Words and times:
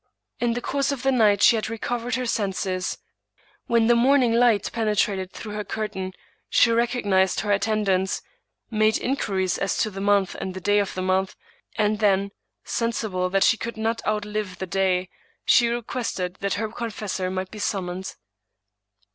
In 0.39 0.53
the 0.53 0.61
course 0.61 0.91
of 0.91 1.03
the 1.03 1.11
night 1.11 1.43
she 1.43 1.55
had 1.57 1.69
recovered 1.69 2.15
her 2.15 2.25
senses. 2.25 2.97
When 3.67 3.85
the 3.85 3.93
morning 3.93 4.33
light 4.33 4.71
penetrated 4.71 5.31
through 5.31 5.51
her 5.51 5.63
curtain, 5.63 6.13
she 6.49 6.71
recognized 6.71 7.41
her 7.41 7.51
attendants, 7.51 8.23
made 8.71 8.97
inquiries 8.97 9.59
as 9.59 9.77
to 9.77 9.91
the 9.91 10.01
month 10.01 10.33
and 10.33 10.55
the 10.55 10.59
day 10.59 10.79
of 10.79 10.95
the 10.95 11.03
month, 11.03 11.35
and 11.75 11.99
then, 11.99 12.31
sensible 12.63 13.29
that 13.29 13.43
she 13.43 13.57
could 13.57 13.77
not 13.77 14.01
outlive 14.07 14.57
the 14.57 14.65
day, 14.65 15.07
she 15.45 15.67
requested 15.67 16.37
that 16.39 16.55
her 16.55 16.69
confessor 16.69 17.29
might 17.29 17.51
be 17.51 17.59
summoned. 17.59 18.15